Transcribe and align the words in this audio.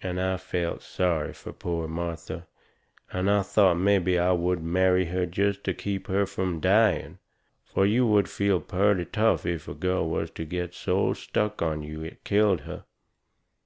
And 0.00 0.18
I 0.18 0.38
felt 0.38 0.80
sorry 0.80 1.34
fur 1.34 1.52
poor 1.52 1.86
Martha, 1.86 2.46
and 3.12 3.28
thought 3.44 3.74
mebby 3.76 4.18
I 4.18 4.32
would 4.32 4.62
marry 4.62 5.04
her 5.04 5.26
jest 5.26 5.64
to 5.64 5.74
keep 5.74 6.06
her 6.06 6.24
from 6.24 6.60
dying. 6.60 7.18
Fur 7.66 7.84
you 7.84 8.06
would 8.06 8.26
feel 8.26 8.58
purty 8.62 9.04
tough 9.04 9.44
if 9.44 9.68
a 9.68 9.74
girl 9.74 10.08
was 10.08 10.30
to 10.30 10.46
get 10.46 10.72
so 10.72 11.12
stuck 11.12 11.60
on 11.60 11.82
you 11.82 12.00
it 12.02 12.24
killed 12.24 12.62
her. 12.62 12.86